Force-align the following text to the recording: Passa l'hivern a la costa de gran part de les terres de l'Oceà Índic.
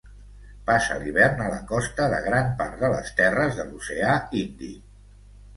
Passa 0.69 0.95
l'hivern 1.03 1.43
a 1.43 1.49
la 1.51 1.59
costa 1.73 2.07
de 2.15 2.21
gran 2.29 2.49
part 2.63 2.81
de 2.87 2.91
les 2.97 3.13
terres 3.21 3.55
de 3.61 3.67
l'Oceà 3.69 4.17
Índic. 4.41 4.93